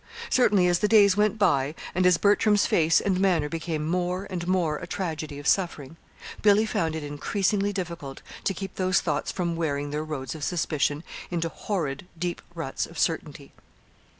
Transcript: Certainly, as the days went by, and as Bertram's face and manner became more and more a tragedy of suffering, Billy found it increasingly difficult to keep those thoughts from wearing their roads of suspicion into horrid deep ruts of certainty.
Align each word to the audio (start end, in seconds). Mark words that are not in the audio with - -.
Certainly, 0.31 0.65
as 0.67 0.79
the 0.79 0.87
days 0.87 1.15
went 1.15 1.37
by, 1.37 1.75
and 1.93 2.07
as 2.07 2.17
Bertram's 2.17 2.65
face 2.65 2.99
and 3.01 3.19
manner 3.19 3.47
became 3.47 3.87
more 3.87 4.25
and 4.31 4.47
more 4.47 4.77
a 4.77 4.87
tragedy 4.87 5.37
of 5.37 5.45
suffering, 5.45 5.95
Billy 6.41 6.65
found 6.65 6.95
it 6.95 7.03
increasingly 7.03 7.71
difficult 7.71 8.23
to 8.45 8.53
keep 8.55 8.77
those 8.77 8.99
thoughts 8.99 9.31
from 9.31 9.55
wearing 9.55 9.91
their 9.91 10.03
roads 10.03 10.33
of 10.33 10.43
suspicion 10.43 11.03
into 11.29 11.49
horrid 11.49 12.07
deep 12.17 12.41
ruts 12.55 12.87
of 12.87 12.97
certainty. 12.97 13.51